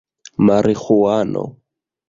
mariĥuano 0.47 1.43